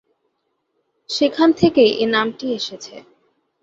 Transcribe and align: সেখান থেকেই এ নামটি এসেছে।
সেখান 1.09 1.49
থেকেই 1.53 1.91
এ 1.95 2.05
নামটি 2.07 2.45
এসেছে। 2.53 2.95